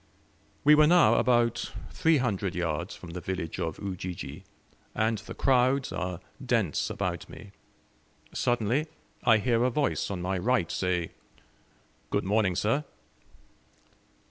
We 0.63 0.73
were 0.73 0.87
now 0.87 1.13
about 1.13 1.73
three 1.91 2.17
hundred 2.17 2.55
yards 2.55 2.95
from 2.95 3.11
the 3.11 3.21
village 3.21 3.59
of 3.59 3.77
Ujiji, 3.77 4.43
and 4.95 5.19
the 5.19 5.35
crowds 5.35 5.91
are 5.91 6.19
dense 6.43 6.89
about 6.89 7.29
me. 7.29 7.51
Suddenly 8.33 8.87
I 9.23 9.37
hear 9.37 9.63
a 9.63 9.69
voice 9.69 10.09
on 10.09 10.19
my 10.19 10.39
right 10.39 10.71
say, 10.71 11.11
"Good 12.09 12.23
morning, 12.23 12.55
sir!" 12.55 12.83